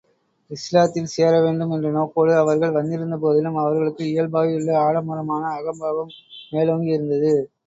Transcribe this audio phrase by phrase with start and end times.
[0.51, 6.13] இஸ்லாத்தில் சேர வேண்டும் என்ற நோக்கத்தோடு அவர்கள் வந்திருந்த போதிலும், அவர்களுக்கு இயல்பாயுள்ள ஆடம்பரமான அகம்பாவம்
[6.51, 7.33] மேலோங்கி இருந்தது.